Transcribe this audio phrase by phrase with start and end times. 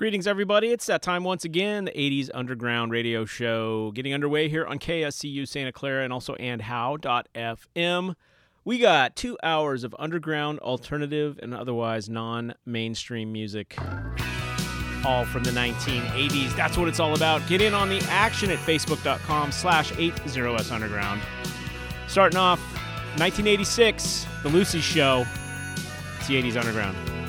[0.00, 0.68] Greetings, everybody.
[0.72, 5.46] It's that time once again, the 80s Underground Radio Show getting underway here on KSCU
[5.46, 8.14] Santa Clara and also andhow.fm.
[8.64, 13.76] We got two hours of underground, alternative, and otherwise non mainstream music,
[15.04, 16.56] all from the 1980s.
[16.56, 17.46] That's what it's all about.
[17.46, 21.20] Get in on the action at facebook.com slash 80s Underground.
[22.08, 22.58] Starting off,
[23.18, 25.26] 1986, The Lucy Show.
[26.16, 27.19] It's the 80s Underground.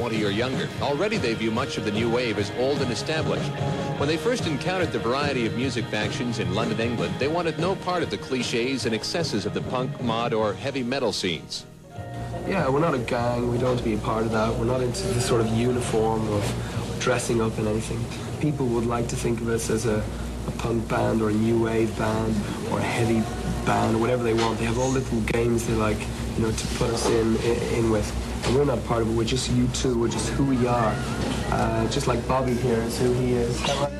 [0.00, 0.66] 20 or younger.
[0.80, 3.50] Already they view much of the new wave as old and established.
[3.98, 7.76] When they first encountered the variety of music factions in London, England, they wanted no
[7.76, 11.66] part of the cliches and excesses of the punk, mod, or heavy metal scenes.
[12.48, 13.52] Yeah, we're not a gang.
[13.52, 14.54] We don't want to be a part of that.
[14.54, 18.02] We're not into the sort of uniform of dressing up and anything.
[18.40, 20.02] People would like to think of us as a,
[20.46, 22.34] a punk band or a new wave band
[22.70, 23.20] or a heavy
[23.66, 24.58] band or whatever they want.
[24.60, 25.98] They have all little games they like,
[26.36, 28.08] you know, to put us in, in, in with.
[28.46, 29.12] And we're not part of it.
[29.12, 29.98] We're just you two.
[29.98, 30.94] We're just who we are.
[31.50, 33.99] Uh, just like Bobby here is who he is.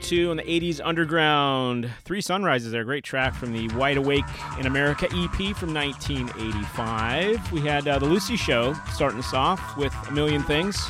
[0.00, 1.90] U2 and the 80s Underground.
[2.04, 2.84] Three Sunrises there.
[2.84, 4.24] Great track from the Wide Awake
[4.58, 7.52] in America EP from 1985.
[7.52, 10.80] We had uh, The Lucy Show starting us off with A Million Things.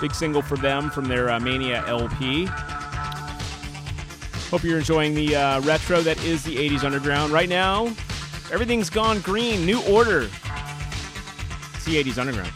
[0.00, 2.46] Big single for them from their uh, Mania LP.
[4.50, 7.32] Hope you're enjoying the uh, retro that is the 80s Underground.
[7.32, 7.86] Right now,
[8.52, 9.64] everything's gone green.
[9.64, 10.28] New order.
[11.74, 12.52] It's the 80s Underground.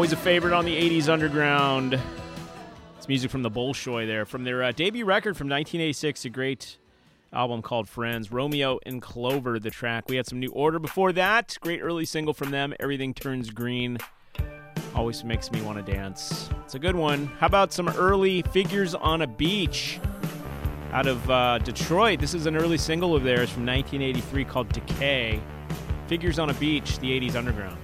[0.00, 2.00] Always a favorite on the 80s Underground.
[2.96, 4.24] It's music from the Bolshoi there.
[4.24, 6.78] From their uh, debut record from 1986, a great
[7.34, 8.32] album called Friends.
[8.32, 10.08] Romeo in Clover, the track.
[10.08, 11.58] We had some New Order before that.
[11.60, 13.98] Great early single from them, Everything Turns Green.
[14.94, 16.48] Always makes me want to dance.
[16.64, 17.26] It's a good one.
[17.38, 20.00] How about some early Figures on a Beach
[20.92, 22.20] out of uh, Detroit?
[22.20, 25.42] This is an early single of theirs from 1983 called Decay.
[26.06, 27.76] Figures on a Beach, the 80s Underground.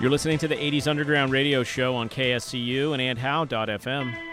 [0.00, 4.29] You're listening to the 80s Underground Radio Show on KSCU and andhow.fm.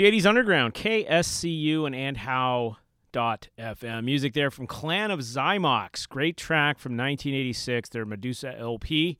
[0.00, 2.78] the 80s Underground, KSCU and and how
[3.12, 4.04] dot FM.
[4.04, 6.08] Music there from Clan of Xymox.
[6.08, 9.18] Great track from 1986, their Medusa LP.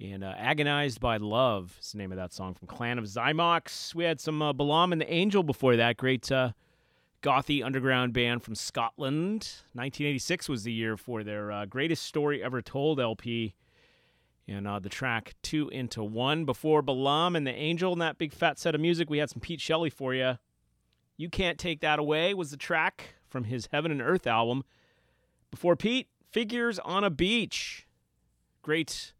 [0.00, 3.94] And uh, Agonized by Love is the name of that song from Clan of Xymox.
[3.94, 5.98] We had some uh, Balaam and the Angel before that.
[5.98, 6.52] Great uh,
[7.22, 9.40] gothy underground band from Scotland.
[9.74, 13.54] 1986 was the year for their uh, Greatest Story Ever Told LP
[14.50, 16.44] and uh, the track Two into One.
[16.44, 19.40] Before Balaam and the Angel and that big fat set of music, we had some
[19.40, 20.38] Pete Shelley for you.
[21.16, 24.64] You Can't Take That Away was the track from his Heaven and Earth album.
[25.50, 27.86] Before Pete, Figures on a Beach.
[28.62, 29.12] Great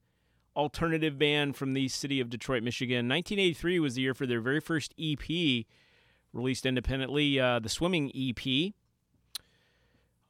[0.57, 3.09] alternative band from the city of Detroit, Michigan.
[3.09, 5.65] 1983 was the year for their very first EP,
[6.33, 8.75] released independently, uh, the Swimming EP.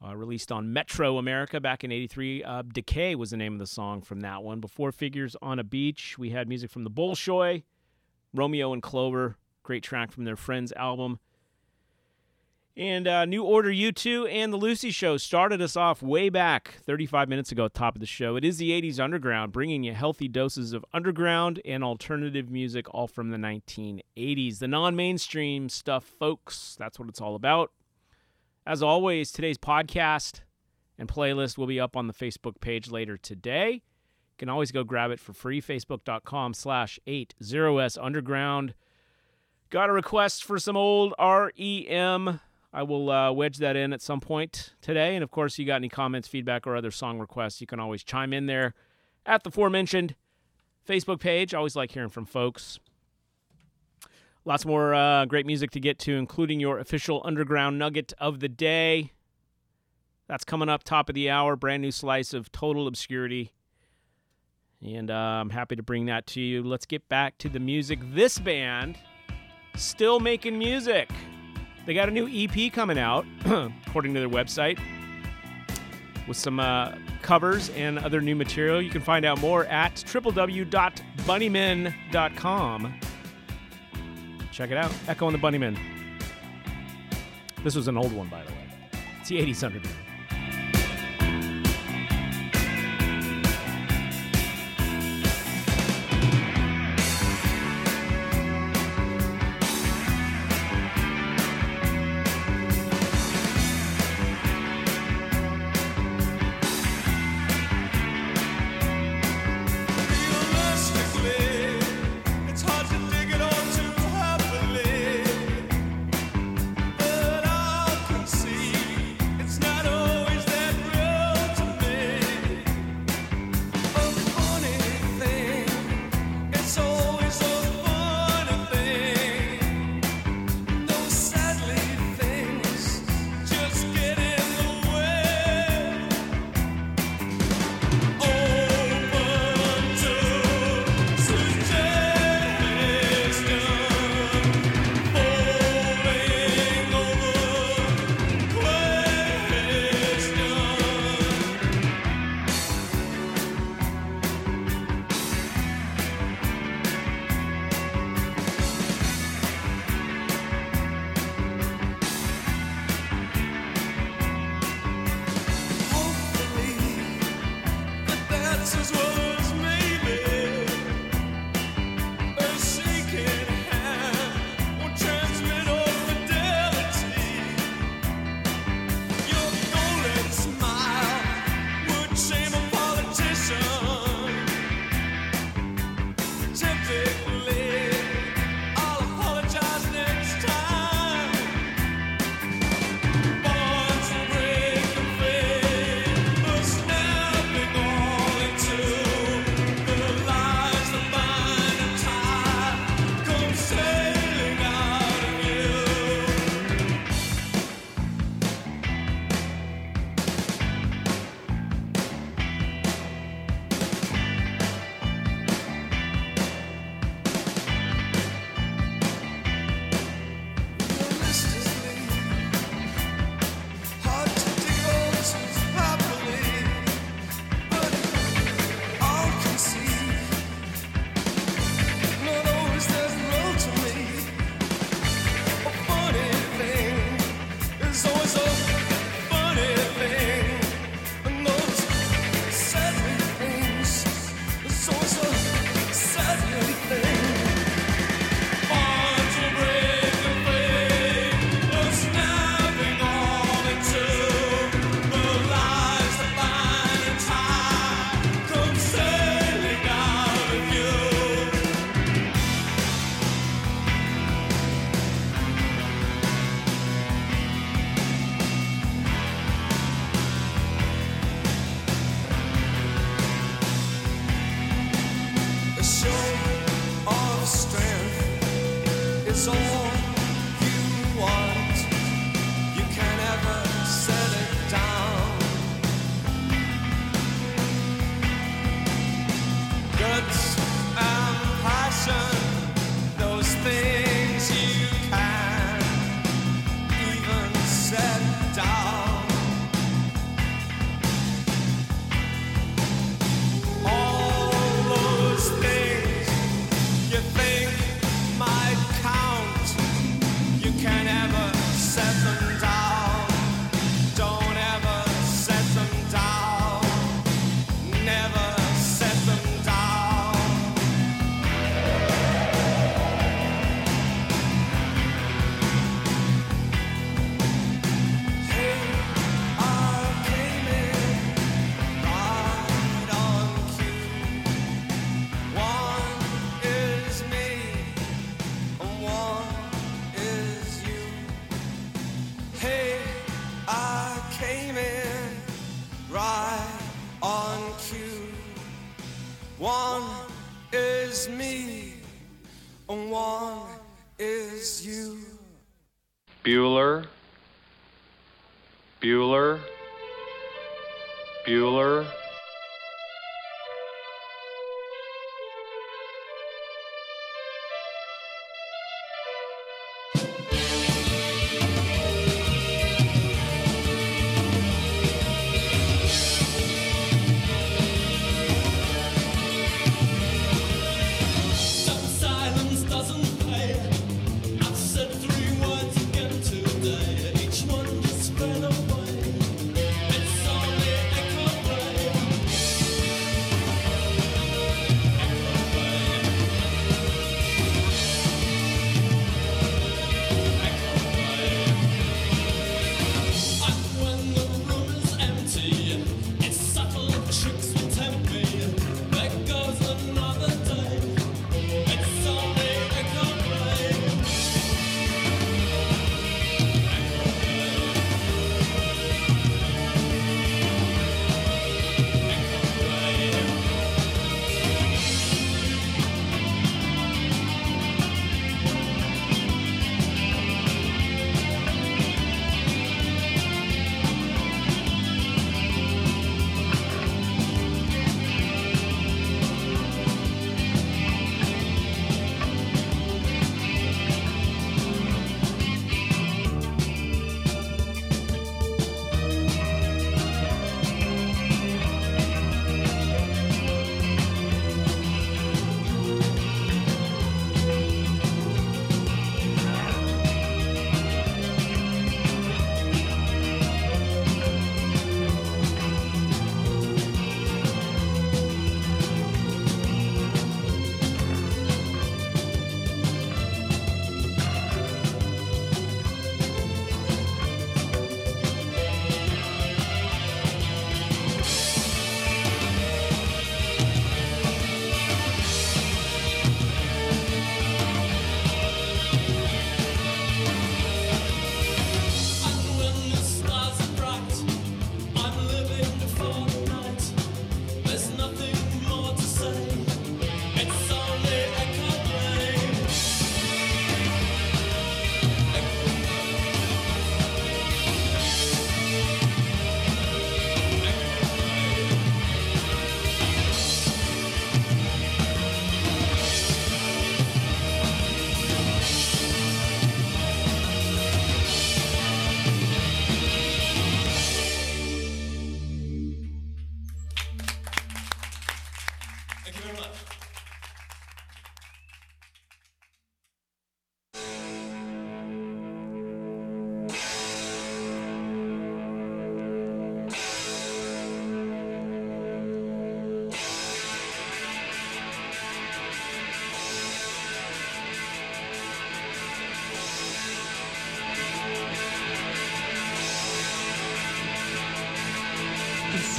[0.03, 2.43] Uh, released on Metro America back in 83.
[2.43, 4.59] Uh, Decay was the name of the song from that one.
[4.59, 7.61] Before Figures on a Beach, we had music from the Bolshoi,
[8.33, 11.19] Romeo in Clover, great track from their Friends album.
[12.77, 17.27] And uh, New Order U2 and The Lucy Show started us off way back 35
[17.27, 18.37] minutes ago, at top of the show.
[18.37, 23.07] It is the 80s Underground, bringing you healthy doses of underground and alternative music, all
[23.07, 24.59] from the 1980s.
[24.59, 26.75] The non mainstream stuff, folks.
[26.79, 27.71] That's what it's all about.
[28.65, 30.41] As always, today's podcast
[30.95, 33.71] and playlist will be up on the Facebook page later today.
[33.73, 38.75] You can always go grab it for free, facebook.com slash 80s underground.
[39.71, 42.39] Got a request for some old REM.
[42.71, 45.15] I will uh, wedge that in at some point today.
[45.15, 48.03] And of course, you got any comments, feedback, or other song requests, you can always
[48.03, 48.75] chime in there
[49.25, 50.15] at the aforementioned
[50.87, 51.55] Facebook page.
[51.55, 52.79] always like hearing from folks.
[54.43, 58.49] Lots more uh, great music to get to, including your official underground nugget of the
[58.49, 59.11] day.
[60.27, 61.55] That's coming up top of the hour.
[61.55, 63.51] Brand new slice of total obscurity.
[64.83, 66.63] And uh, I'm happy to bring that to you.
[66.63, 67.99] Let's get back to the music.
[68.13, 68.97] This band,
[69.75, 71.11] still making music.
[71.85, 73.27] They got a new EP coming out,
[73.87, 74.79] according to their website,
[76.27, 78.81] with some uh, covers and other new material.
[78.81, 82.93] You can find out more at www.bunnymen.com.
[84.51, 84.91] Check it out.
[85.07, 85.77] Echo and the Bunnymen.
[87.63, 88.67] This was an old one, by the way.
[89.19, 90.10] It's the 80s Underground.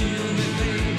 [0.03, 0.92] Conceal me, baby.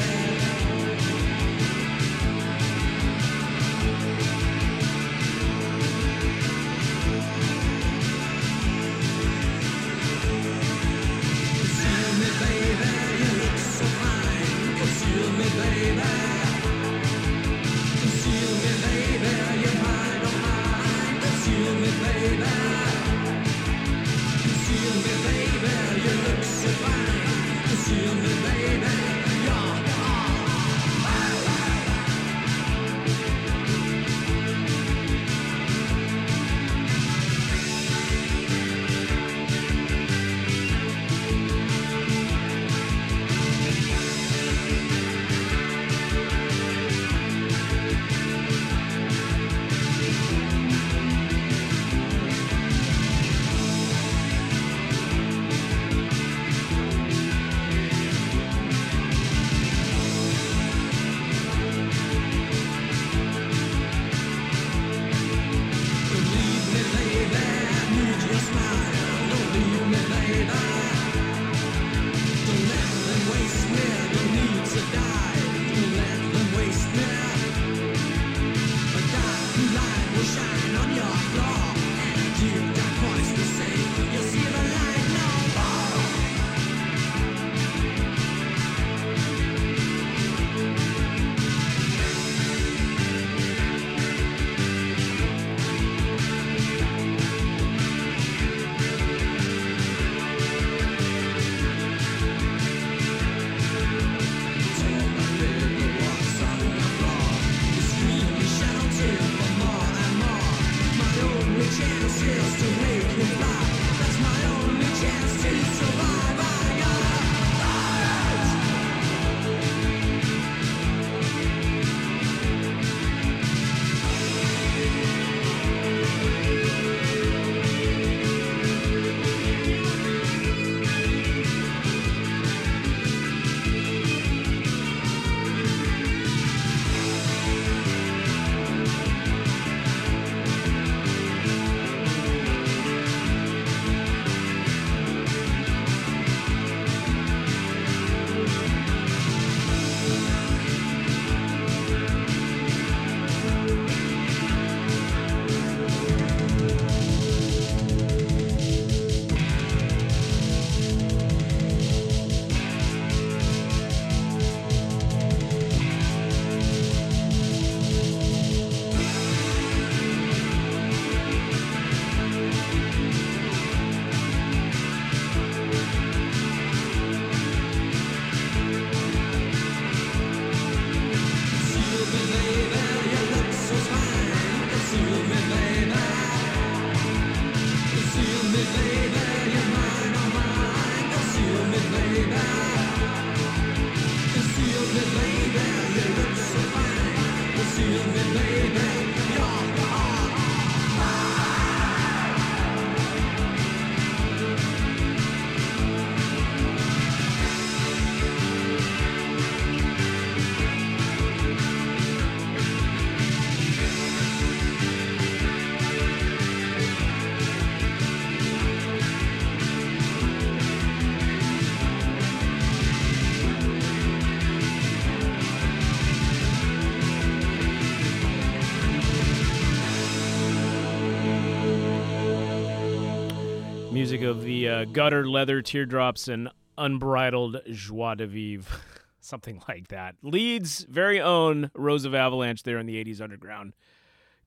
[234.34, 238.80] Of the uh, gutter, leather, teardrops, and unbridled joie de vivre.
[239.20, 240.16] Something like that.
[240.24, 243.74] Leeds' very own Rose of Avalanche there in the 80s Underground.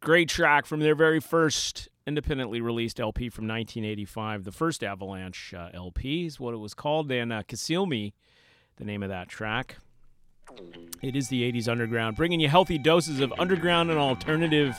[0.00, 4.42] Great track from their very first independently released LP from 1985.
[4.42, 8.12] The first Avalanche uh, LP is what it was called, and uh, the
[8.80, 9.76] name of that track.
[11.00, 14.76] It is the 80s Underground, bringing you healthy doses of underground and alternative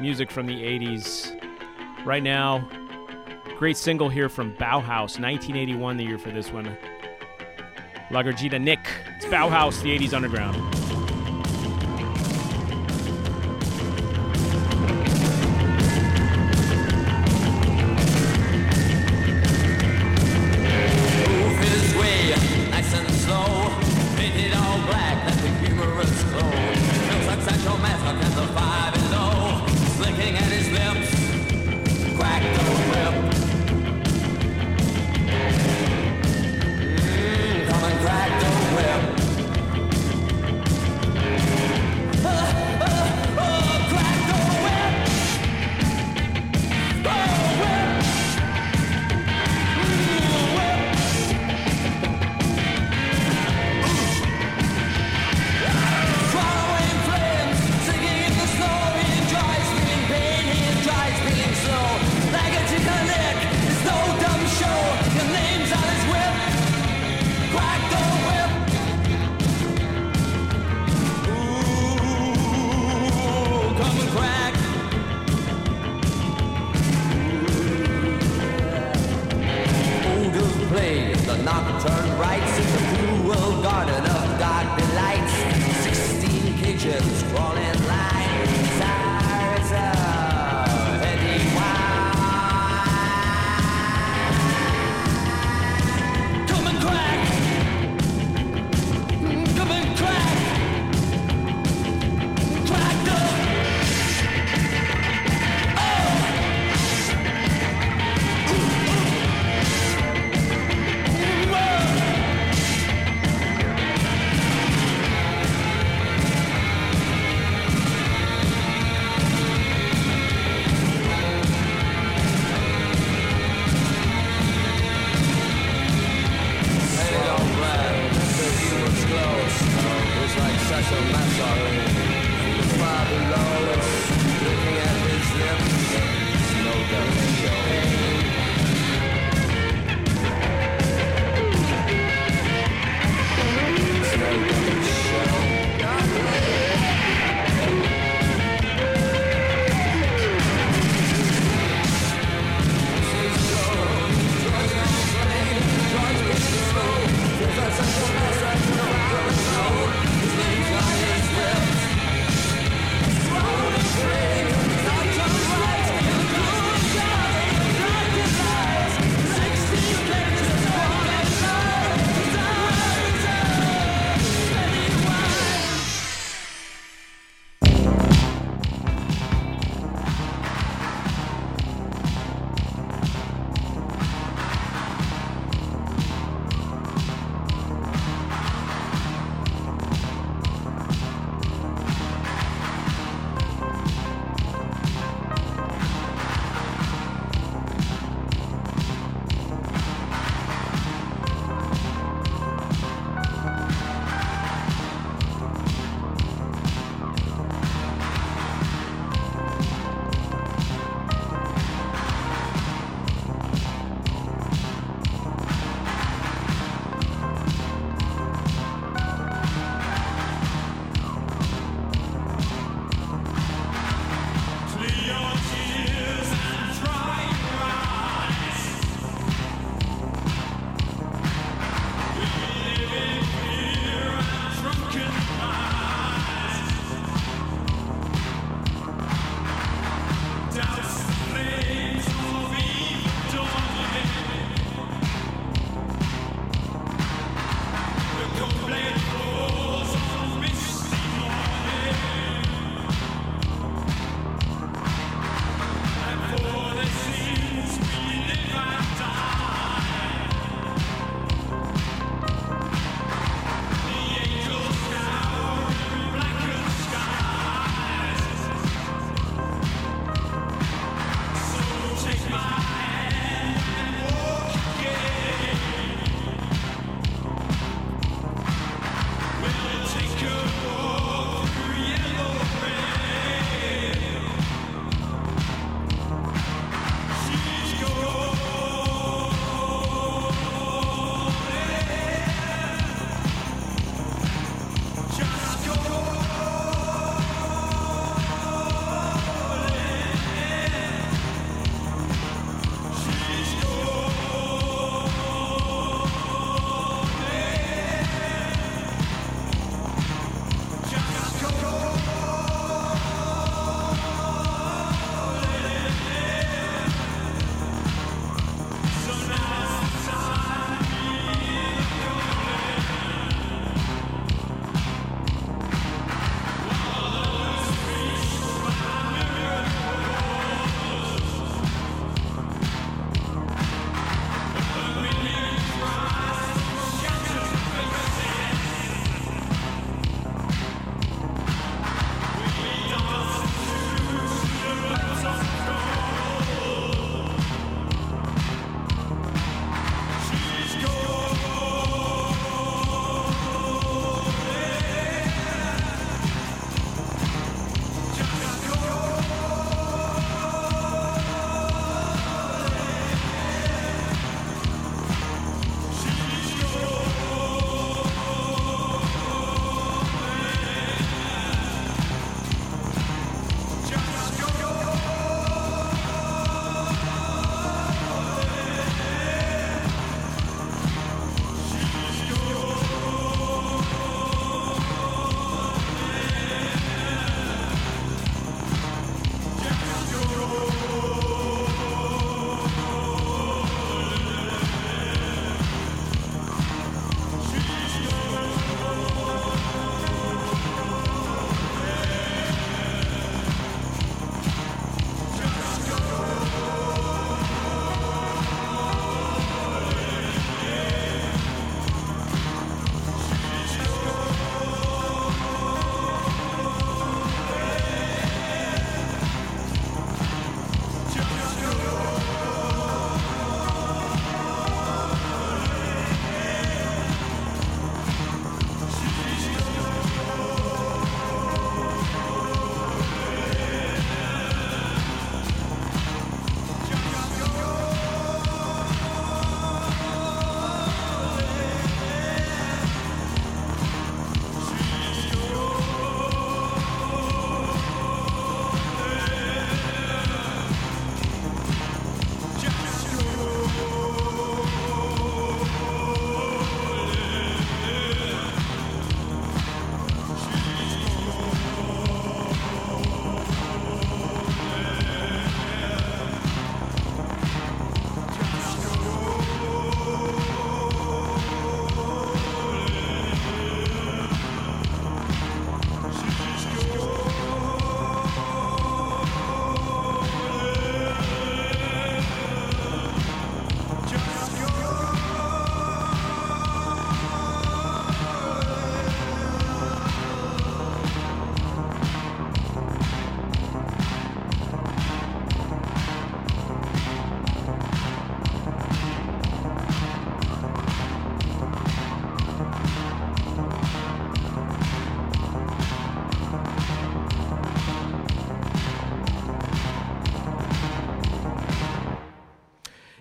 [0.00, 1.36] music from the 80s.
[2.06, 2.66] Right now,
[3.60, 6.74] great single here from Bauhaus, 1981, the year for this one.
[8.10, 8.80] La Nick.
[9.16, 10.79] It's Bauhaus, the 80s Underground.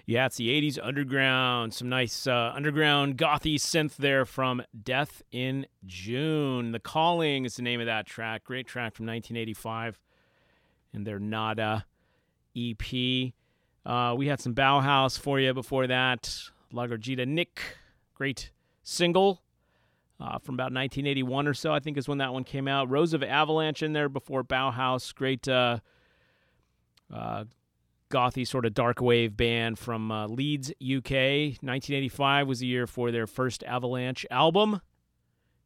[0.10, 1.72] Yeah, it's the 80s underground.
[1.76, 6.72] Some nice uh, underground gothy synth there from Death in June.
[6.72, 8.44] The Calling is the name of that track.
[8.44, 10.00] Great track from 1985
[10.96, 11.86] and their Nada
[12.58, 13.34] EP.
[13.86, 16.42] Uh, we had some Bauhaus for you before that.
[16.72, 17.62] La Nick,
[18.16, 18.50] great
[18.82, 19.44] single
[20.20, 22.90] uh, from about 1981 or so, I think is when that one came out.
[22.90, 25.14] Rose of Avalanche in there before Bauhaus.
[25.14, 25.78] Great uh,
[27.14, 27.44] uh,
[28.10, 31.56] gothy sort of dark wave band from uh, Leeds, UK.
[31.62, 34.82] 1985 was the year for their first Avalanche album,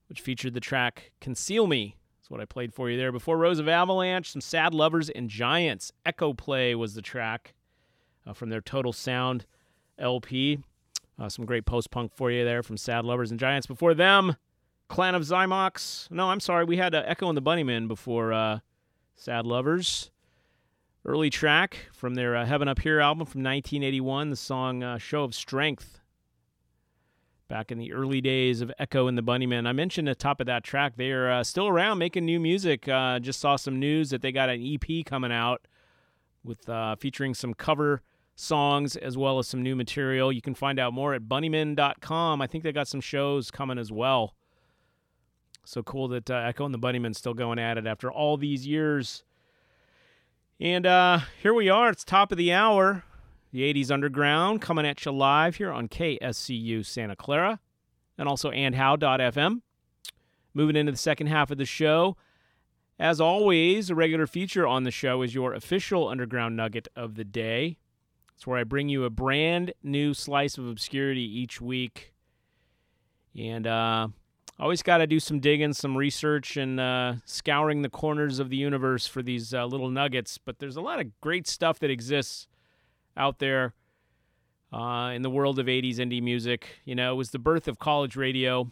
[0.07, 1.95] which featured the track Conceal Me.
[2.19, 3.11] That's what I played for you there.
[3.11, 5.91] Before Rose of Avalanche, some Sad Lovers and Giants.
[6.05, 7.53] Echoplay was the track
[8.25, 9.45] uh, from their Total Sound
[9.97, 10.59] LP.
[11.19, 13.67] Uh, some great post punk for you there from Sad Lovers and Giants.
[13.67, 14.35] Before them,
[14.87, 16.09] Clan of Xymox.
[16.11, 16.65] No, I'm sorry.
[16.65, 18.59] We had uh, Echo and the Bunnymen before uh,
[19.15, 20.11] Sad Lovers.
[21.05, 25.25] Early track from their uh, Heaven Up Here album from 1981, the song uh, Show
[25.25, 25.99] of Strength.
[27.49, 29.67] Back in the early days of Echo and the Bunnymen.
[29.67, 32.39] I mentioned at the top of that track, they are uh, still around making new
[32.39, 32.87] music.
[32.87, 35.67] Uh, just saw some news that they got an EP coming out
[36.41, 38.01] with uh, featuring some cover
[38.35, 40.31] songs as well as some new material.
[40.31, 42.41] You can find out more at bunnymen.com.
[42.41, 44.35] I think they got some shows coming as well.
[45.65, 48.65] So cool that uh, Echo and the Bunnymen still going at it after all these
[48.65, 49.25] years.
[50.59, 51.89] And uh, here we are.
[51.89, 53.03] It's top of the hour.
[53.51, 57.59] The 80s Underground coming at you live here on KSCU Santa Clara
[58.17, 59.61] and also andhow.fm.
[60.53, 62.15] Moving into the second half of the show.
[62.99, 67.23] As always, a regular feature on the show is your official Underground Nugget of the
[67.23, 67.77] day.
[68.35, 72.13] It's where I bring you a brand new slice of obscurity each week.
[73.37, 74.09] And uh,
[74.59, 78.57] always got to do some digging, some research, and uh, scouring the corners of the
[78.57, 80.37] universe for these uh, little nuggets.
[80.37, 82.47] But there's a lot of great stuff that exists
[83.17, 83.73] out there
[84.71, 86.79] uh, in the world of 80s indie music.
[86.85, 88.71] You know, it was the birth of college radio.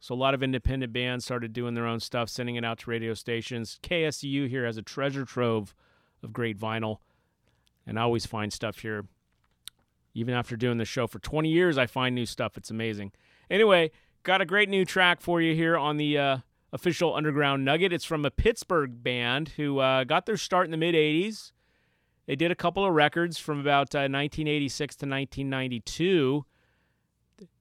[0.00, 2.90] So a lot of independent bands started doing their own stuff, sending it out to
[2.90, 3.78] radio stations.
[3.82, 5.74] KSU here has a treasure trove
[6.24, 6.98] of great vinyl,
[7.86, 9.04] and I always find stuff here.
[10.14, 12.56] Even after doing the show for 20 years, I find new stuff.
[12.56, 13.12] It's amazing.
[13.48, 13.92] Anyway,
[14.22, 16.38] got a great new track for you here on the uh,
[16.72, 17.92] official Underground Nugget.
[17.92, 21.52] It's from a Pittsburgh band who uh, got their start in the mid 80s.
[22.26, 26.44] They did a couple of records from about uh, 1986 to 1992.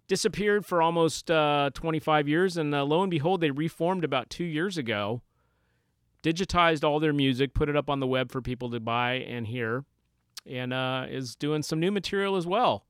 [0.07, 4.43] Disappeared for almost uh, 25 years, and uh, lo and behold, they reformed about two
[4.43, 5.21] years ago.
[6.21, 9.47] Digitized all their music, put it up on the web for people to buy and
[9.47, 9.85] hear,
[10.45, 12.85] and uh, is doing some new material as well.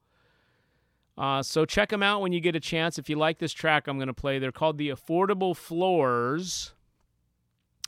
[1.21, 2.97] Uh, so check them out when you get a chance.
[2.97, 4.39] If you like this track, I'm going to play.
[4.39, 6.73] They're called the Affordable Floors.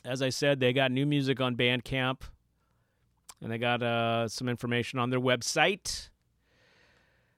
[0.04, 2.20] As I said, they got new music on Bandcamp
[3.42, 6.10] and they got uh, some information on their website.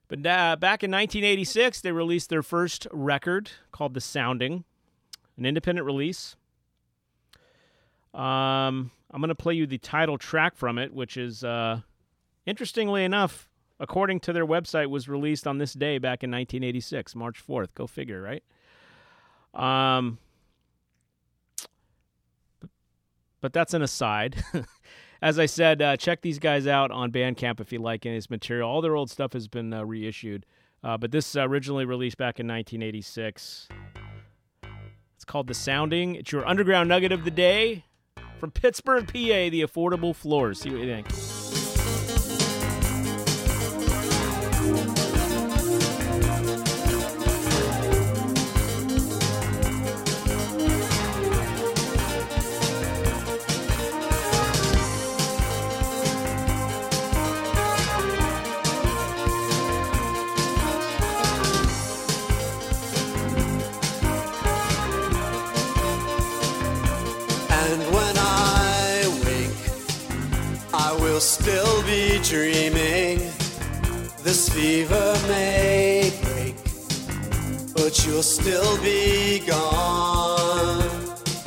[0.09, 4.65] But uh, back in 1986, they released their first record called The Sounding,
[5.39, 6.37] an independent release.
[8.13, 11.81] Um, I'm going to play you the title track from it, which is, uh,
[12.45, 17.45] interestingly enough, according to their website, was released on this day back in 1986, March
[17.47, 17.69] 4th.
[17.75, 18.43] Go figure, right?
[19.55, 20.19] Um,
[23.41, 24.43] but that's an aside.
[25.23, 28.19] as I said, uh, check these guys out on Bandcamp if you like any of
[28.19, 28.69] his material.
[28.69, 30.47] All their old stuff has been uh, reissued,
[30.83, 33.69] uh, but this originally released back in 1986.
[35.15, 36.15] It's called The Sounding.
[36.17, 37.85] It's your underground nugget of the day
[38.39, 40.61] from Pittsburgh, PA, the Affordable Floors.
[40.61, 41.36] See what you think.
[71.27, 73.19] Still be dreaming.
[74.23, 76.55] This fever may break,
[77.75, 80.89] but you'll still be gone.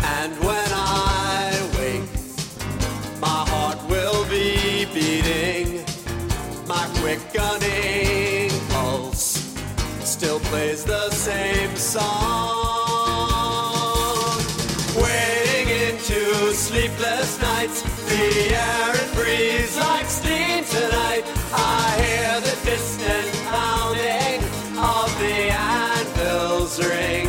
[0.03, 2.09] And when I wake,
[3.21, 5.86] my heart will be beating.
[6.67, 9.55] My quickening pulse
[10.03, 12.59] still plays the same song.
[19.20, 21.24] breathes like steam tonight.
[21.51, 24.39] I hear the distant pounding
[24.95, 27.28] of the anvil's ring.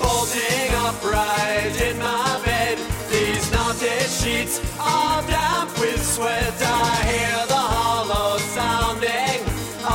[0.00, 2.76] Bolting upright in my bed,
[3.10, 6.56] these knotted sheets are damp with sweat.
[6.60, 9.40] I hear the hollow sounding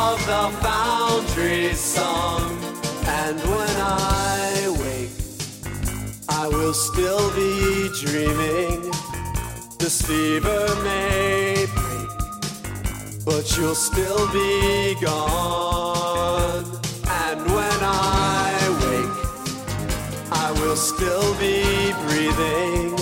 [0.05, 2.49] of the foundry's song.
[3.21, 5.15] And when I wake,
[6.27, 8.92] I will still be dreaming
[9.83, 16.63] this fever may break, but you'll still be gone.
[17.05, 18.47] And when I
[18.79, 22.95] wake, I will still be breathing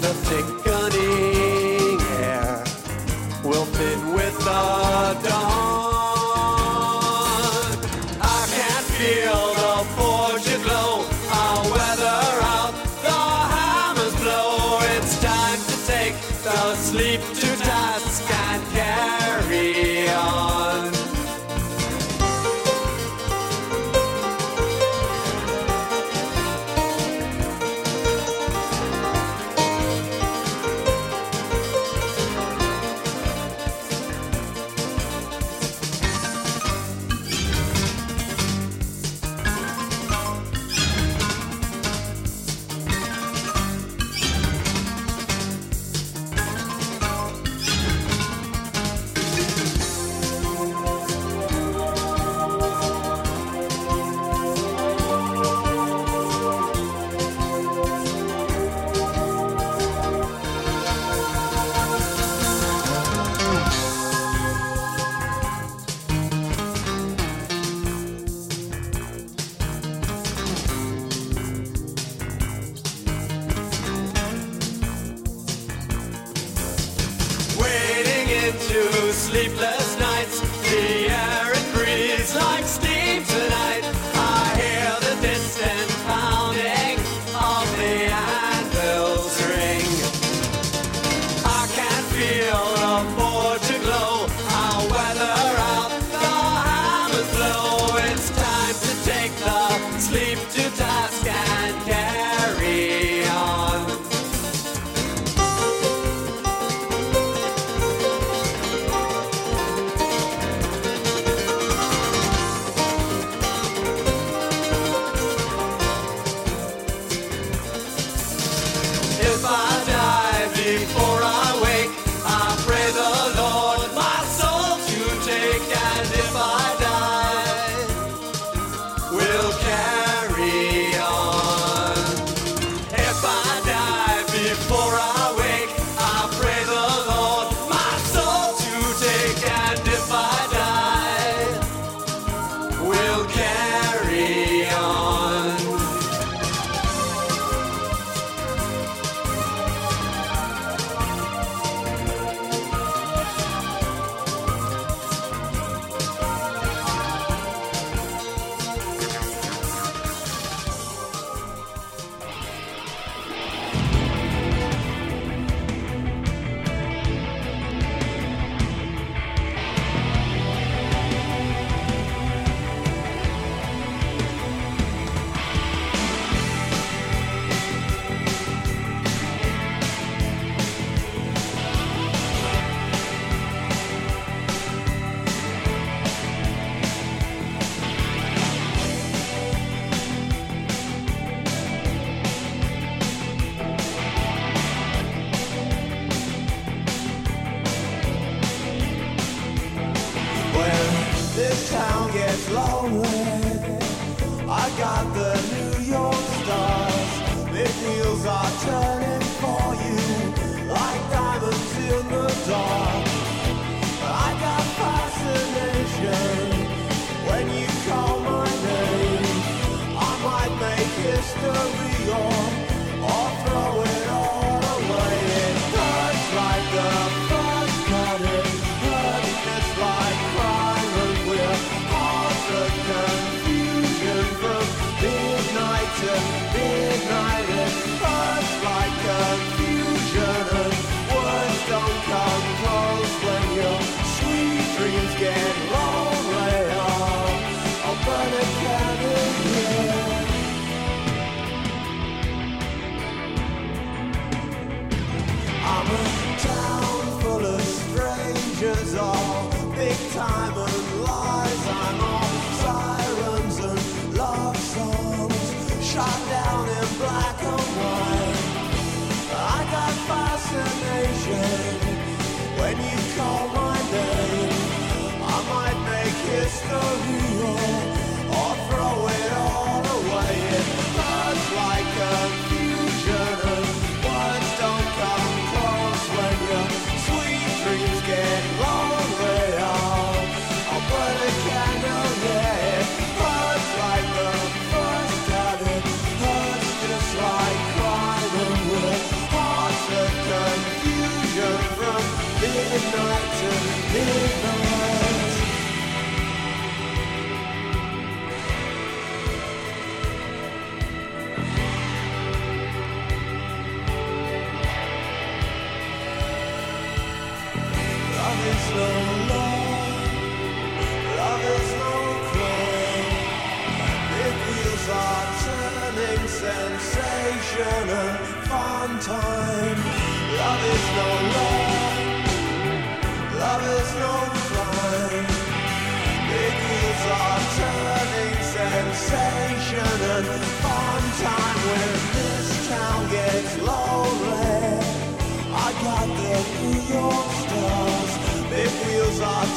[0.00, 2.64] the thickening air.
[3.44, 5.61] Will thin with the dawn.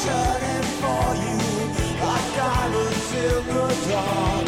[0.08, 1.40] turning for you
[2.06, 4.48] like diamonds in the dark.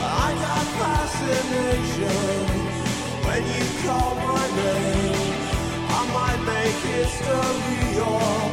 [0.00, 2.46] I got fascination
[3.26, 5.32] when you call my name.
[5.98, 8.51] I might make history or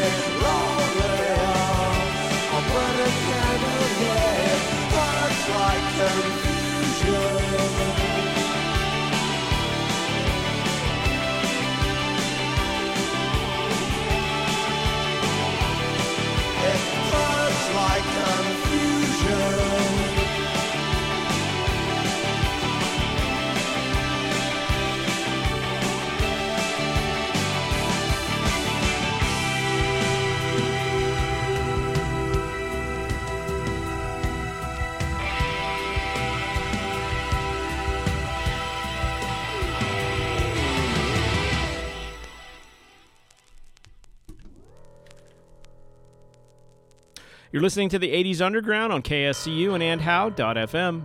[0.00, 0.89] Long
[47.60, 51.04] You're listening to the 80s Underground on KSCU and andhow.fm.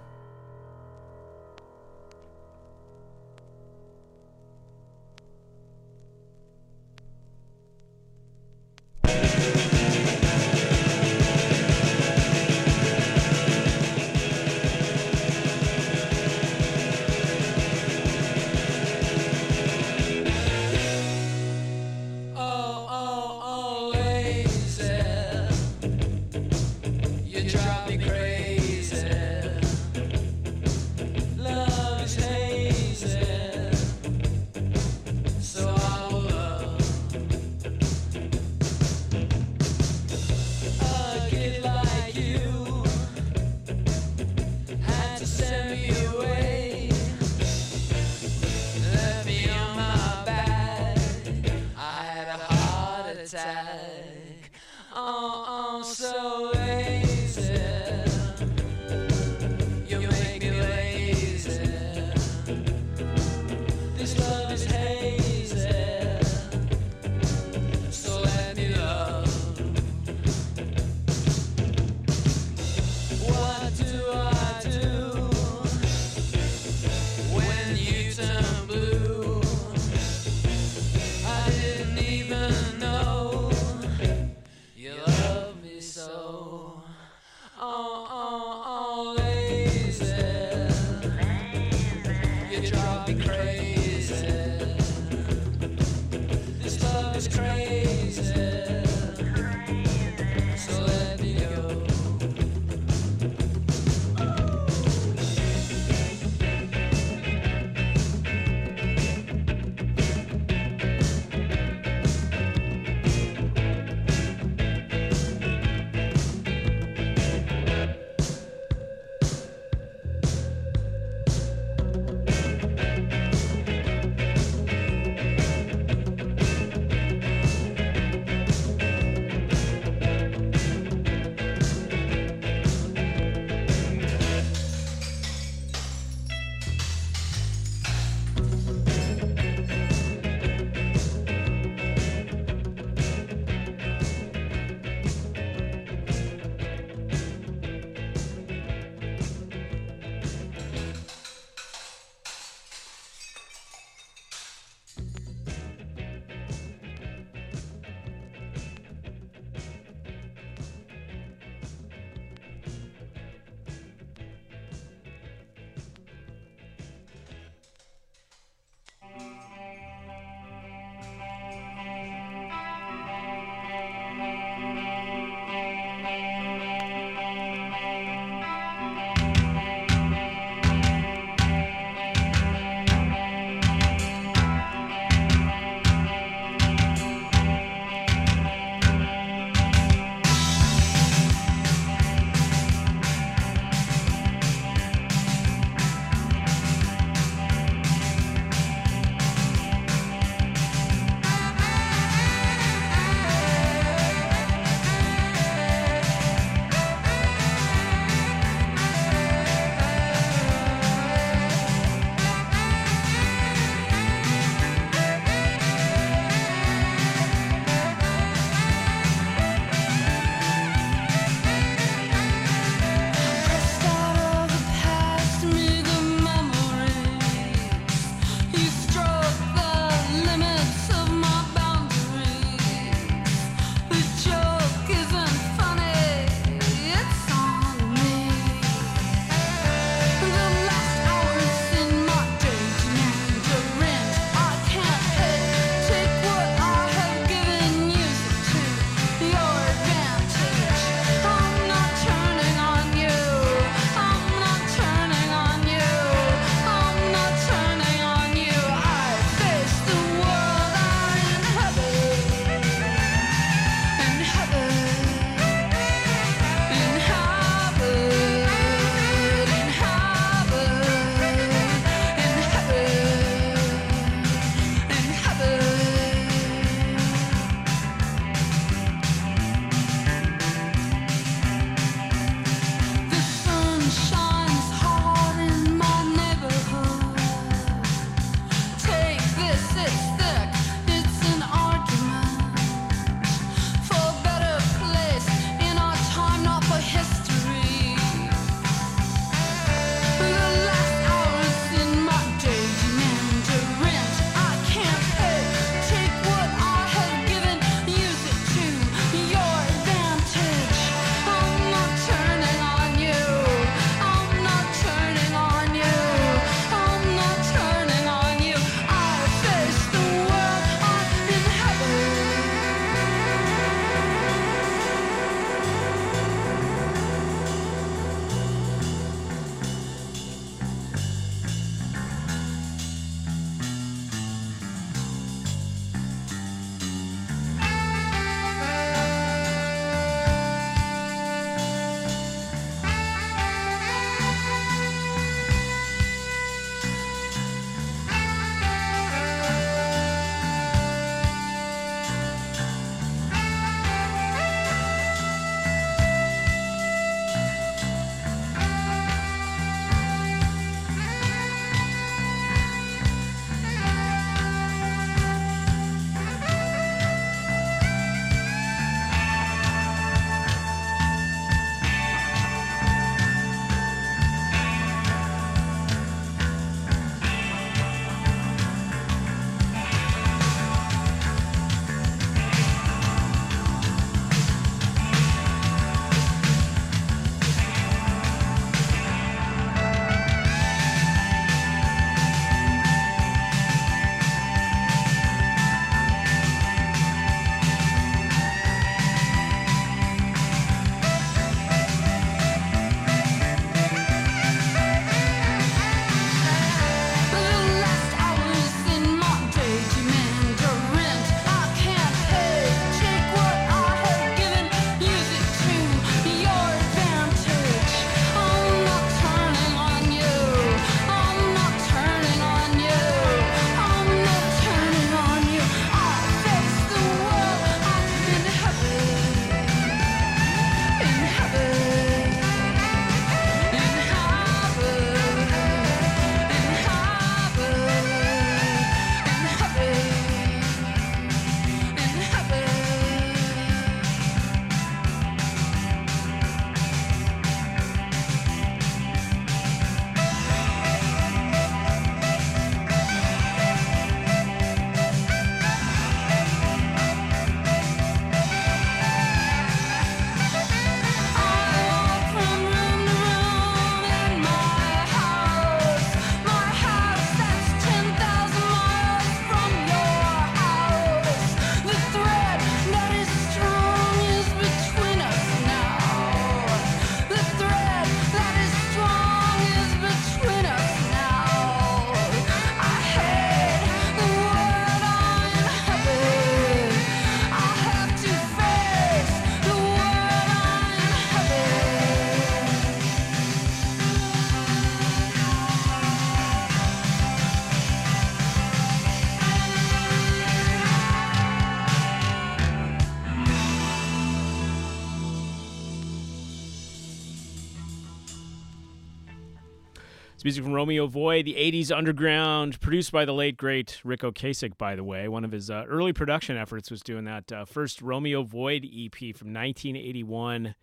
[510.55, 514.95] music from Romeo Void, the 80s Underground, produced by the late, great Ric Ocasek, by
[514.95, 515.27] the way.
[515.27, 519.13] One of his uh, early production efforts was doing that uh, first Romeo Void EP
[519.35, 520.73] from 1981,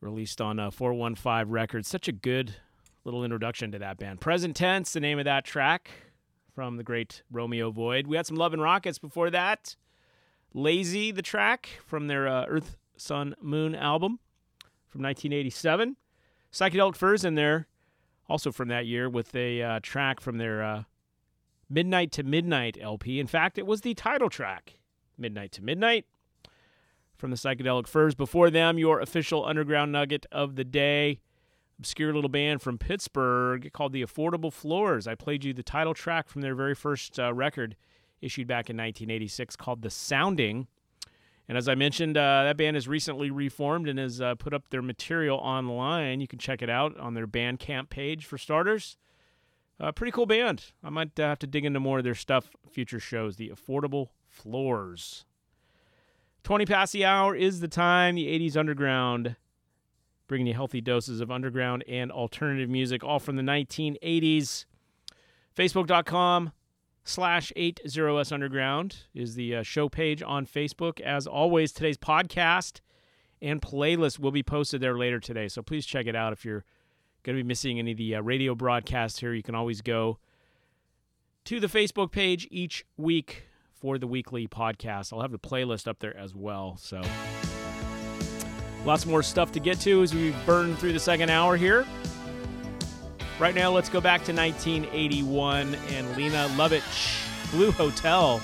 [0.00, 1.86] released on uh, 415 Records.
[1.86, 2.56] Such a good
[3.04, 4.20] little introduction to that band.
[4.20, 5.88] Present Tense, the name of that track
[6.52, 8.08] from the great Romeo Void.
[8.08, 9.76] We had some Love and Rockets before that.
[10.54, 14.18] Lazy, the track from their uh, Earth, Sun, Moon album
[14.88, 15.96] from 1987.
[16.52, 17.68] Psychedelic Furs in there,
[18.32, 20.84] also from that year, with a uh, track from their uh,
[21.68, 23.20] Midnight to Midnight LP.
[23.20, 24.78] In fact, it was the title track,
[25.18, 26.06] Midnight to Midnight,
[27.14, 28.14] from the Psychedelic Furs.
[28.14, 31.20] Before them, your official underground nugget of the day,
[31.78, 35.06] obscure little band from Pittsburgh called the Affordable Floors.
[35.06, 37.76] I played you the title track from their very first uh, record,
[38.22, 40.68] issued back in 1986, called The Sounding.
[41.52, 44.70] And as I mentioned, uh, that band has recently reformed and has uh, put up
[44.70, 46.22] their material online.
[46.22, 48.96] You can check it out on their Bandcamp page for starters.
[49.78, 50.72] Uh, pretty cool band.
[50.82, 52.48] I might uh, have to dig into more of their stuff.
[52.70, 53.36] Future shows.
[53.36, 55.26] The Affordable Floors.
[56.42, 58.14] 20 past the hour is the time.
[58.14, 59.36] The 80s Underground.
[60.28, 64.64] Bringing you healthy doses of underground and alternative music, all from the 1980s.
[65.54, 66.52] Facebook.com
[67.04, 71.00] slash 80s underground is the uh, show page on facebook.
[71.00, 72.80] As always today's podcast
[73.40, 76.64] and playlist will be posted there later today so please check it out if you're
[77.24, 79.34] going to be missing any of the uh, radio broadcasts here.
[79.34, 80.18] You can always go
[81.44, 85.12] to the facebook page each week for the weekly podcast.
[85.12, 87.02] I'll have the playlist up there as well so
[88.84, 91.84] lots more stuff to get to as we burn through the second hour here
[93.42, 98.40] Right now, let's go back to 1981 and Lene Lovich, Blue Hotel.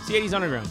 [0.00, 0.68] It's the 80s Underground.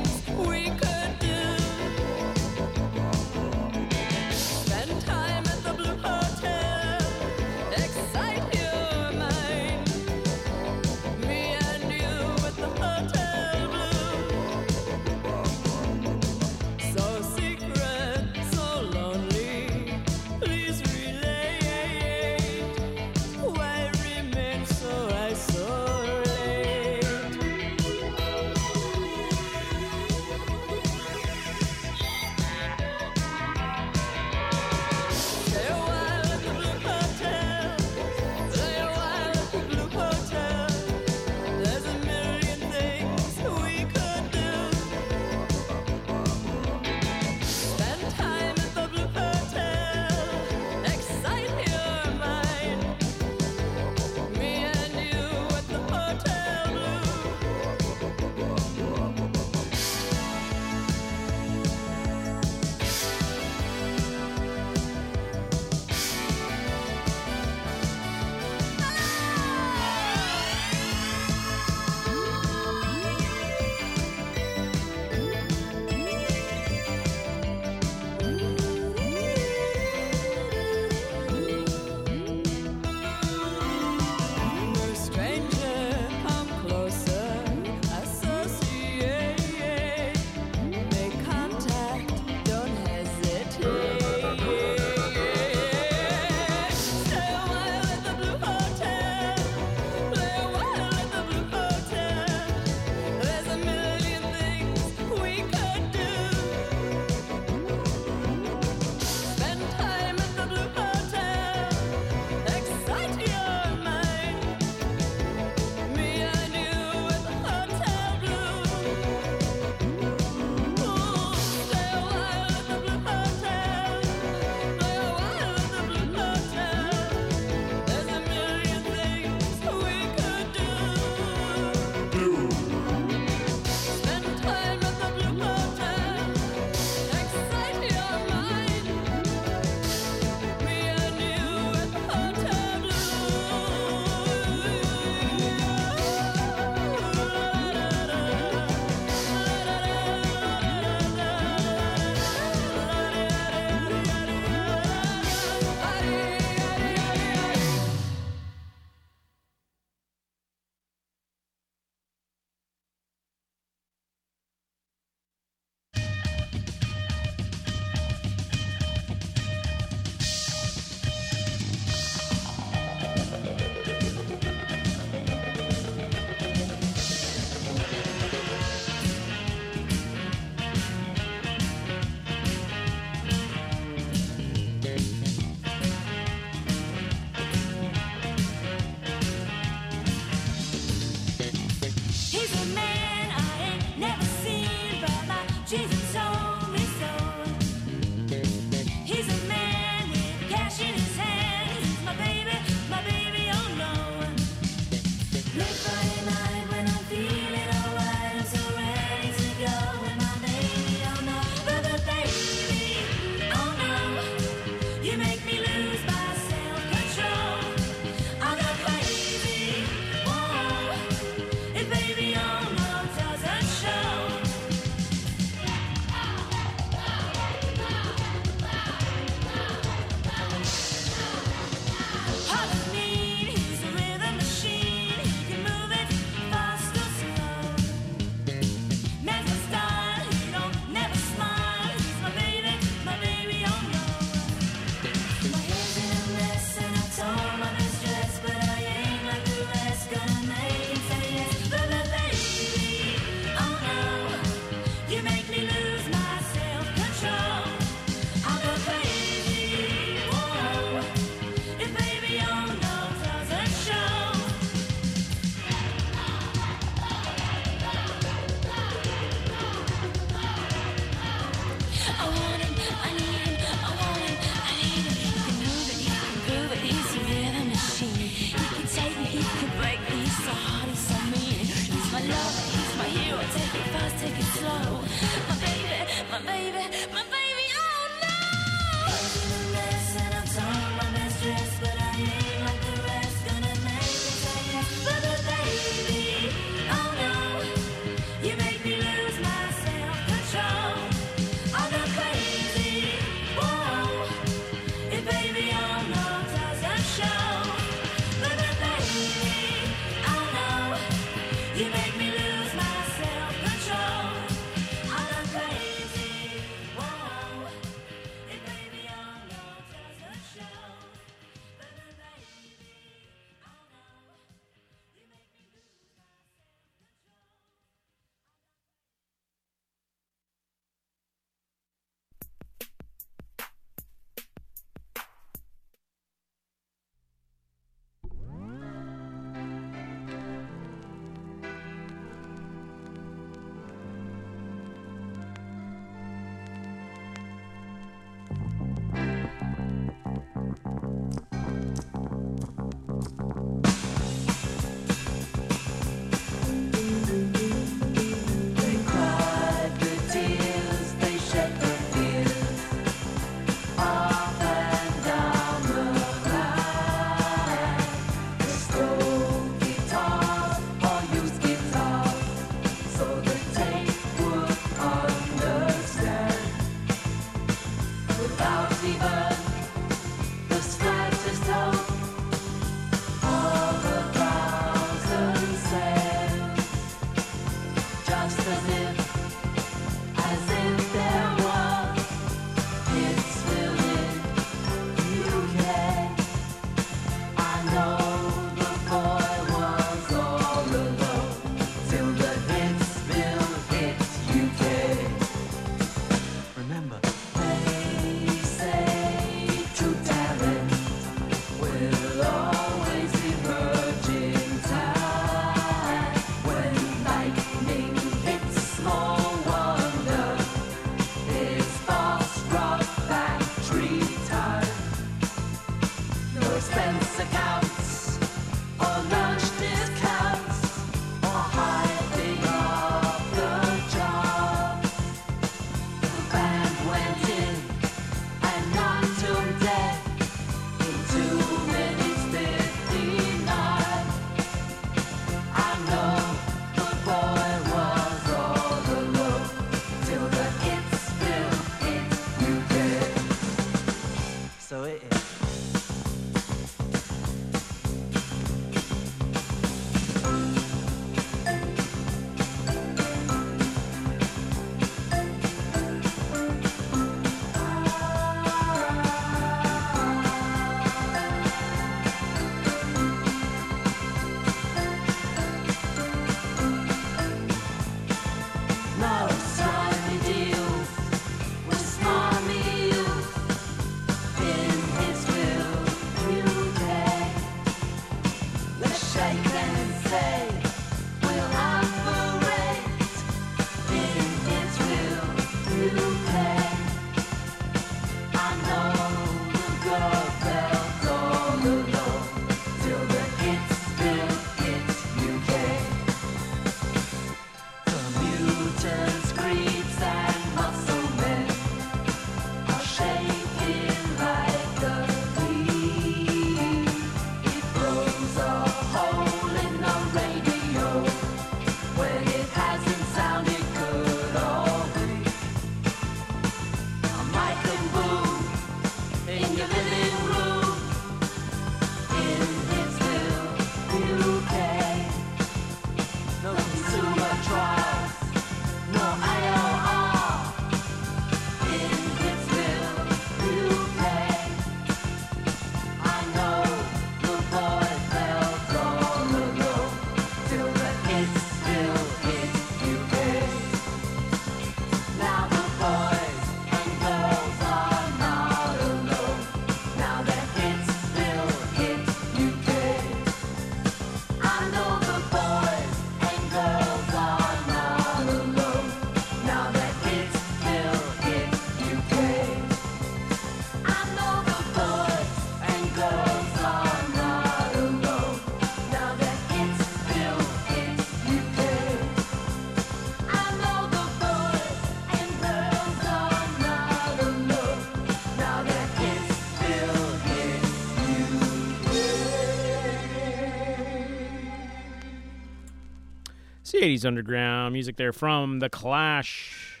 [597.04, 600.00] 80s underground music there from The Clash.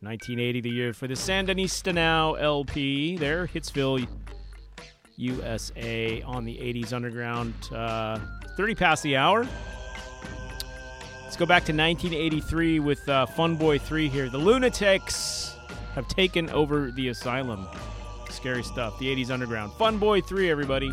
[0.00, 3.18] 1980, the year for the Sandinista Now LP.
[3.18, 4.08] There, Hitsville,
[5.16, 7.52] USA on the 80s underground.
[7.70, 8.18] Uh,
[8.56, 9.46] 30 past the hour.
[11.24, 14.30] Let's go back to 1983 with uh, Fun Boy 3 here.
[14.30, 15.54] The Lunatics
[15.94, 17.68] have taken over the asylum.
[18.30, 18.98] Scary stuff.
[18.98, 19.74] The 80s underground.
[19.74, 20.90] Fun Boy 3, everybody.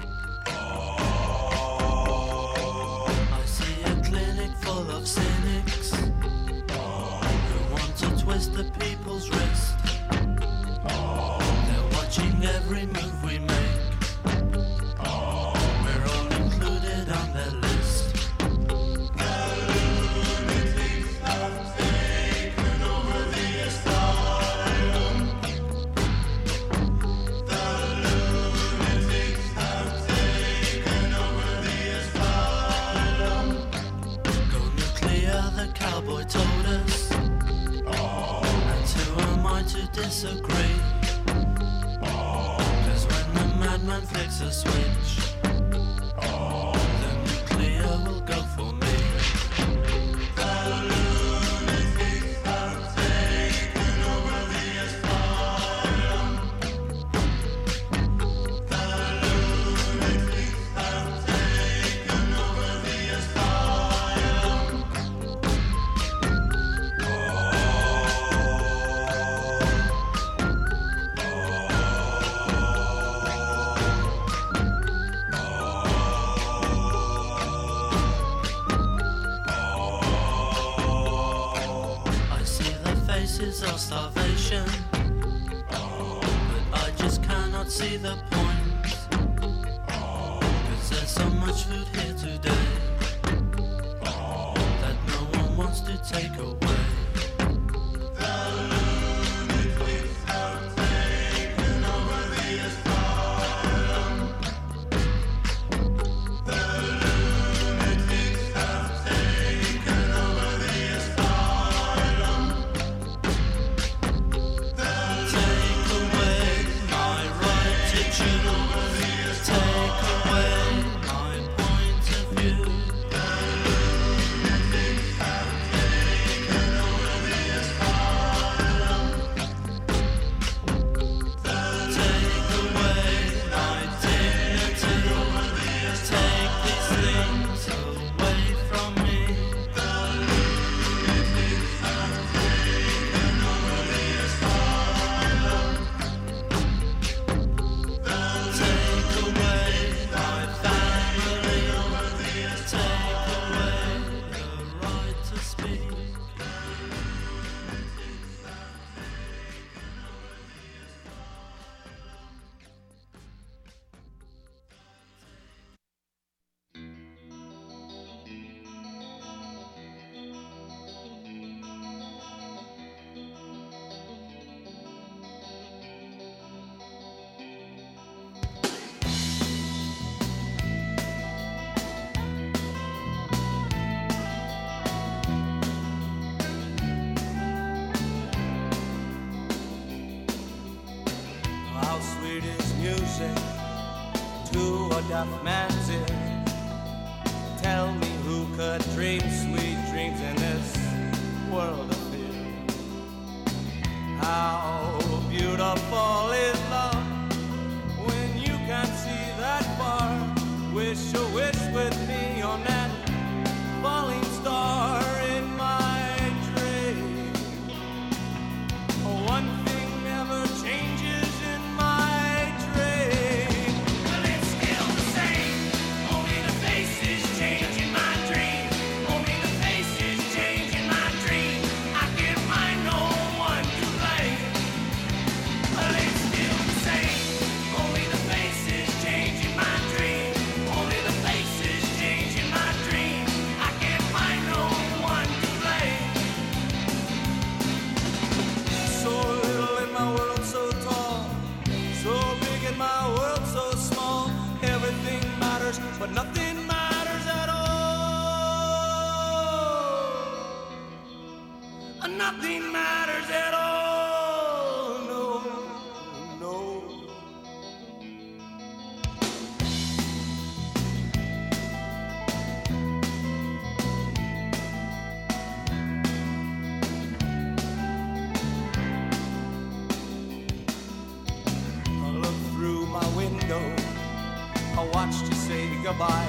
[285.93, 286.25] By.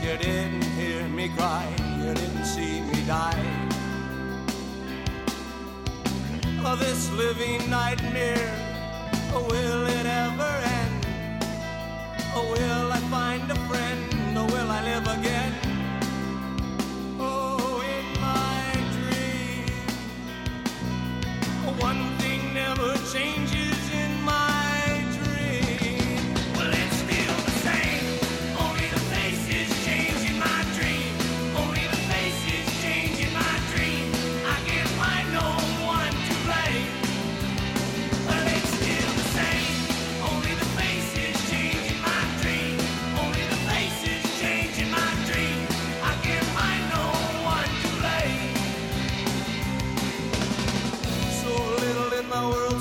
[0.00, 1.66] You didn't hear me cry,
[1.98, 3.44] you didn't see me die.
[6.64, 8.52] Oh, this living nightmare,
[9.34, 11.06] oh, will it ever end?
[12.34, 15.52] Oh, will I find a friend, or will I live again?
[17.18, 19.66] Oh, in my dream,
[21.80, 23.65] one thing never changes
[52.36, 52.75] my world,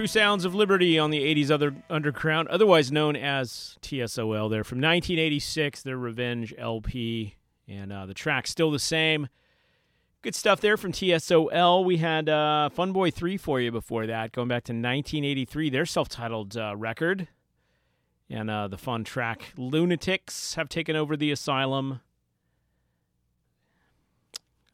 [0.00, 4.48] True Sounds of Liberty on the 80s other Underground, otherwise known as TSOL.
[4.48, 7.36] There from 1986, their Revenge LP,
[7.68, 9.28] and uh, the track's still the same.
[10.22, 11.84] Good stuff there from TSOL.
[11.84, 15.84] We had uh, Fun Boy 3 for you before that, going back to 1983, their
[15.84, 17.28] self titled uh, record.
[18.30, 22.00] And uh, the fun track Lunatics have taken over the asylum.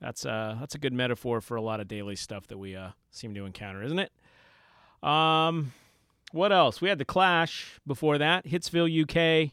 [0.01, 2.91] That's, uh, that's a good metaphor for a lot of daily stuff that we uh,
[3.11, 4.13] seem to encounter, isn't it?
[5.03, 5.73] Um,
[6.33, 6.81] what else?
[6.81, 9.53] We had the Clash before that, Hitsville, UK,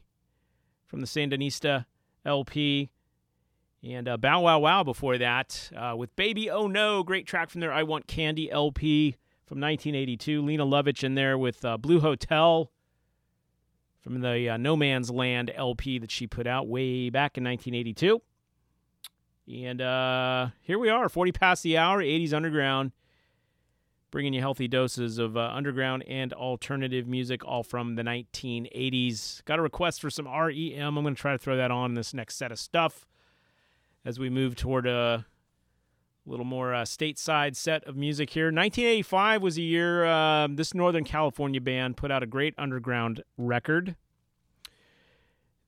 [0.88, 1.86] from the Sandinista
[2.26, 2.90] LP,
[3.84, 7.62] and uh, Bow Wow Wow before that uh, with Baby Oh No, great track from
[7.62, 10.42] their I Want Candy LP from 1982.
[10.42, 12.72] Lene Lovich in there with uh, Blue Hotel
[14.02, 18.22] from the uh, No Man's Land LP that she put out way back in 1982.
[19.52, 22.94] And uh, here we are, 40 past the hour, 80s Underground
[24.14, 29.44] bringing you healthy doses of uh, underground and alternative music, all from the 1980s.
[29.46, 30.98] Got a request for some REM.
[30.98, 33.08] I'm going to try to throw that on this next set of stuff
[34.06, 35.26] as we move toward a
[36.28, 38.46] little more uh, stateside set of music here.
[38.46, 43.96] 1985 was a year uh, this Northern California band put out a great underground record.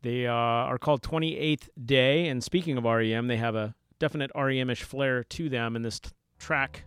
[0.03, 4.83] They uh, are called 28th Day, and speaking of REM, they have a definite REM-ish
[4.83, 6.83] flair to them in this t- track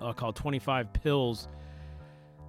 [0.00, 1.48] uh, called 25 Pills.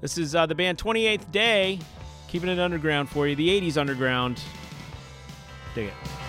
[0.01, 1.79] This is uh, the band 28th Day,
[2.27, 3.35] keeping it underground for you.
[3.35, 4.41] The 80s underground.
[5.75, 6.22] Dig it.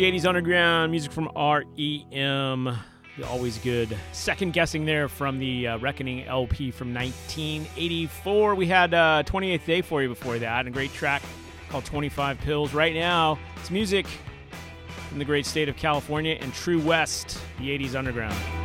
[0.00, 2.74] the 80s underground music from REM.
[3.26, 3.94] Always good.
[4.12, 8.54] Second guessing there from the uh, Reckoning LP from 1984.
[8.54, 11.20] We had uh, 28th Day for you before that, and a great track
[11.68, 12.72] called 25 Pills.
[12.72, 14.06] Right now, it's music
[15.10, 18.59] from the great state of California and True West, the 80s underground.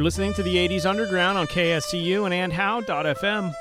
[0.00, 3.54] You're listening to the 80s Underground on KSCU and andhow.fm.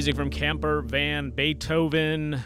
[0.00, 2.42] Music from Camper Van Beethoven.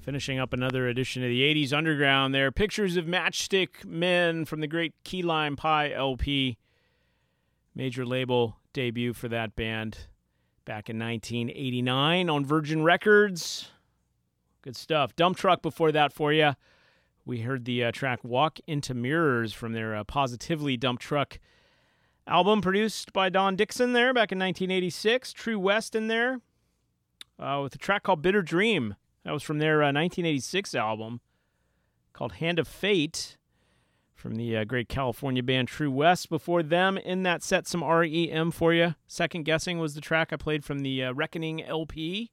[0.00, 2.50] Finishing up another edition of the 80s Underground there.
[2.50, 6.58] Pictures of Matchstick Men from the great Key Lime Pie LP.
[7.72, 10.08] Major label debut for that band
[10.64, 13.70] back in 1989 on Virgin Records.
[14.62, 15.14] Good stuff.
[15.14, 16.54] Dumptruck before that for you.
[17.24, 21.38] We heard the uh, track Walk into Mirrors from their uh, Positively Dumptruck
[22.26, 25.32] album produced by Don Dixon there back in 1986.
[25.32, 26.40] True West in there
[27.38, 28.96] uh, with a track called Bitter Dream.
[29.24, 31.20] That was from their uh, 1986 album
[32.12, 33.36] called Hand of Fate
[34.14, 36.28] from the uh, great California band True West.
[36.28, 38.96] Before them, in that set, some REM for you.
[39.06, 42.32] Second Guessing was the track I played from the uh, Reckoning LP.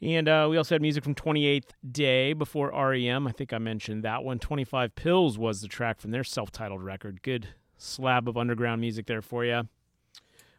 [0.00, 3.28] And uh, we also had music from 28th Day before REM.
[3.28, 4.38] I think I mentioned that one.
[4.38, 7.22] 25 Pills was the track from their self titled record.
[7.22, 9.68] Good slab of underground music there for you.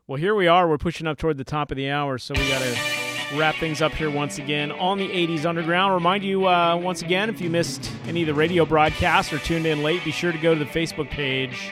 [0.05, 0.67] Well, here we are.
[0.67, 3.81] We're pushing up toward the top of the hour, so we got to wrap things
[3.81, 5.93] up here once again on the 80s Underground.
[5.93, 9.65] Remind you uh, once again, if you missed any of the radio broadcasts or tuned
[9.65, 11.71] in late, be sure to go to the Facebook page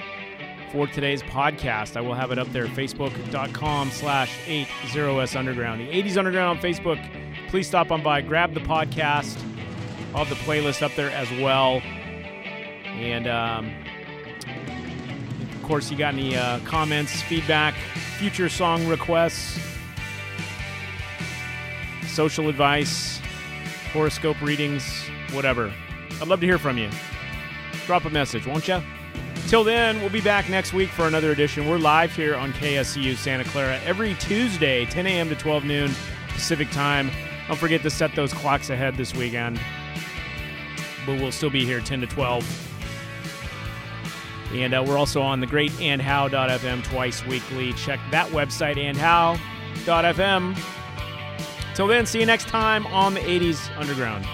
[0.72, 1.98] for today's podcast.
[1.98, 5.82] I will have it up there, facebook.com slash 80s Underground.
[5.82, 7.06] The 80s Underground on Facebook.
[7.50, 9.38] Please stop on by, grab the podcast.
[10.16, 11.82] I'll have the playlist up there as well.
[12.86, 13.81] And, um,
[15.62, 17.76] of course, you got any uh, comments, feedback,
[18.18, 19.60] future song requests,
[22.08, 23.22] social advice,
[23.94, 25.72] horoscope readings, whatever.
[26.20, 26.90] I'd love to hear from you.
[27.86, 28.82] Drop a message, won't you?
[29.48, 31.70] Till then, we'll be back next week for another edition.
[31.70, 35.30] We're live here on KSCU Santa Clara every Tuesday, 10 a.m.
[35.30, 35.92] to 12 noon
[36.30, 37.12] Pacific time.
[37.48, 39.60] Don't forget to set those clocks ahead this weekend.
[41.06, 42.71] But we'll still be here 10 to 12.
[44.54, 47.74] And uh, we're also on the great andhow.fm twice weekly.
[47.74, 50.58] Check that website, andhow.fm.
[51.76, 54.26] Till then, see you next time on the 80s Underground.